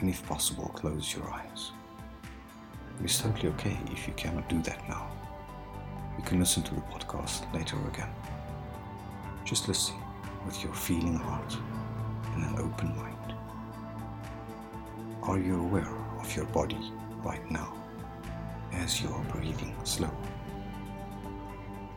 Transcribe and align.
and 0.00 0.10
if 0.10 0.26
possible, 0.26 0.68
close 0.74 1.14
your 1.14 1.30
eyes. 1.30 1.70
It 3.00 3.06
is 3.06 3.18
totally 3.20 3.48
okay 3.50 3.78
if 3.92 4.06
you 4.08 4.14
cannot 4.14 4.48
do 4.48 4.60
that 4.62 4.88
now. 4.88 5.10
You 6.18 6.24
can 6.24 6.40
listen 6.40 6.62
to 6.64 6.74
the 6.74 6.80
podcast 6.82 7.52
later 7.54 7.76
again. 7.92 8.10
Just 9.44 9.68
listen 9.68 9.94
with 10.44 10.62
your 10.64 10.74
feeling 10.74 11.16
heart 11.16 11.56
and 12.34 12.44
an 12.44 12.58
open 12.58 12.96
mind. 12.96 13.34
Are 15.22 15.38
you 15.38 15.60
aware 15.60 15.94
of 16.18 16.34
your 16.34 16.46
body 16.46 16.92
right 17.24 17.50
now 17.50 17.74
as 18.72 19.00
you 19.00 19.08
are 19.08 19.24
breathing 19.24 19.74
slow. 19.84 20.10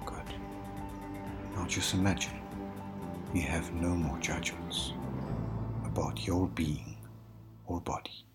Good. 0.06 0.34
Now 1.54 1.66
just 1.68 1.94
imagine 1.94 2.40
you 3.34 3.42
have 3.42 3.74
no 3.74 3.90
more 3.90 4.18
judgments 4.20 4.94
about 5.86 6.26
your 6.26 6.48
being 6.48 6.98
or 7.66 7.82
body. 7.82 8.26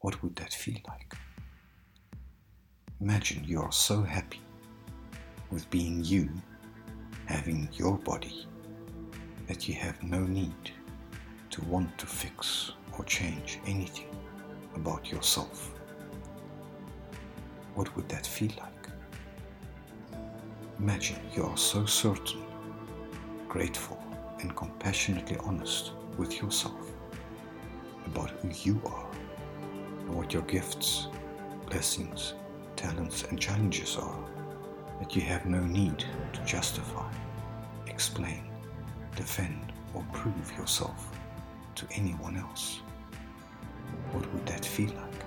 What 0.00 0.22
would 0.22 0.36
that 0.36 0.54
feel 0.54 0.78
like? 0.88 1.14
Imagine 3.00 3.44
you 3.44 3.60
are 3.60 3.72
so 3.72 4.02
happy 4.02 4.40
with 5.50 5.68
being 5.70 6.02
you, 6.04 6.30
having 7.26 7.68
your 7.72 7.98
body, 7.98 8.46
that 9.46 9.68
you 9.68 9.74
have 9.74 10.02
no 10.02 10.20
need 10.20 10.72
to 11.50 11.64
want 11.64 11.96
to 11.98 12.06
fix 12.06 12.72
or 12.96 13.04
change 13.04 13.58
anything 13.66 14.07
about 14.80 15.10
yourself. 15.10 15.72
What 17.74 17.94
would 17.94 18.08
that 18.08 18.26
feel 18.26 18.52
like? 18.58 18.88
Imagine 20.78 21.18
you 21.34 21.44
are 21.44 21.56
so 21.56 21.84
certain, 21.84 22.44
grateful, 23.48 23.98
and 24.40 24.54
compassionately 24.54 25.36
honest 25.44 25.92
with 26.16 26.40
yourself 26.40 26.92
about 28.06 28.30
who 28.30 28.48
you 28.62 28.80
are 28.86 29.10
and 30.00 30.14
what 30.14 30.32
your 30.32 30.42
gifts, 30.42 31.08
blessings, 31.68 32.34
talents, 32.76 33.24
and 33.24 33.40
challenges 33.40 33.96
are 33.96 34.24
that 35.00 35.14
you 35.16 35.22
have 35.22 35.44
no 35.46 35.60
need 35.64 36.04
to 36.32 36.44
justify, 36.44 37.10
explain, 37.86 38.50
defend, 39.16 39.72
or 39.94 40.04
prove 40.12 40.52
yourself 40.56 41.10
to 41.74 41.86
anyone 41.92 42.36
else 42.36 42.80
what 44.12 44.32
would 44.32 44.46
that 44.46 44.64
feel 44.64 44.90
like? 44.90 45.24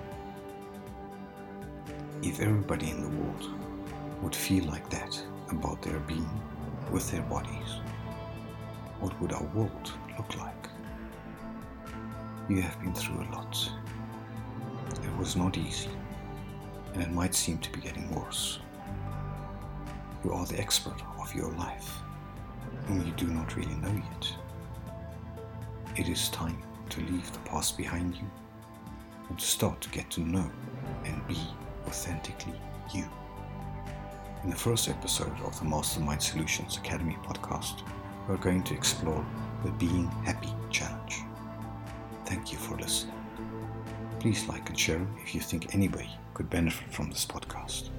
If 2.22 2.40
everybody 2.40 2.90
in 2.90 3.02
the 3.02 3.08
world 3.08 3.50
would 4.22 4.34
feel 4.34 4.64
like 4.64 4.88
that 4.90 5.20
about 5.50 5.82
their 5.82 5.98
being 6.00 6.28
with 6.90 7.10
their 7.10 7.22
bodies, 7.22 7.80
what 9.00 9.18
would 9.20 9.32
our 9.32 9.44
world 9.54 9.92
look 10.16 10.36
like? 10.38 10.68
You 12.48 12.60
have 12.62 12.80
been 12.80 12.94
through 12.94 13.22
a 13.22 13.28
lot. 13.32 13.70
It 15.02 15.16
was 15.16 15.36
not 15.36 15.56
easy, 15.56 15.90
and 16.94 17.02
it 17.02 17.10
might 17.10 17.34
seem 17.34 17.58
to 17.58 17.72
be 17.72 17.80
getting 17.80 18.10
worse. 18.14 18.58
You 20.24 20.32
are 20.32 20.46
the 20.46 20.60
expert 20.60 21.00
of 21.20 21.34
your 21.34 21.50
life, 21.52 21.90
whom 22.86 23.04
you 23.04 23.12
do 23.12 23.26
not 23.26 23.56
really 23.56 23.74
know 23.76 23.94
yet. 24.12 24.32
It 25.96 26.08
is 26.08 26.28
time 26.28 26.62
to 26.90 27.00
leave 27.00 27.32
the 27.32 27.38
past 27.40 27.76
behind 27.76 28.16
you 28.16 28.30
and 29.28 29.38
to 29.38 29.44
start 29.44 29.80
to 29.80 29.88
get 29.90 30.10
to 30.10 30.20
know 30.20 30.50
and 31.04 31.26
be 31.26 31.38
authentically 31.86 32.54
you. 32.94 33.04
In 34.44 34.50
the 34.50 34.56
first 34.56 34.88
episode 34.88 35.32
of 35.44 35.58
the 35.58 35.64
Mastermind 35.64 36.22
Solutions 36.22 36.76
Academy 36.76 37.16
podcast, 37.24 37.82
we're 38.28 38.36
going 38.36 38.62
to 38.64 38.74
explore 38.74 39.24
the 39.64 39.70
Being 39.72 40.06
Happy 40.24 40.48
Challenge. 40.70 41.20
Thank 42.26 42.52
you 42.52 42.58
for 42.58 42.76
listening. 42.76 43.14
Please 44.18 44.48
like 44.48 44.68
and 44.68 44.78
share 44.78 45.06
if 45.22 45.34
you 45.34 45.40
think 45.40 45.74
anybody 45.74 46.10
could 46.34 46.48
benefit 46.50 46.92
from 46.92 47.10
this 47.10 47.24
podcast. 47.24 47.90